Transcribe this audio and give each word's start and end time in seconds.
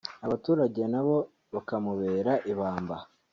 abaturage 0.25 0.81
nabo 0.93 1.15
bakamubera 1.53 2.33
ibamba 2.51 2.95